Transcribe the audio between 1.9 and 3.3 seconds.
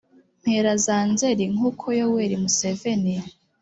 yoweri museveni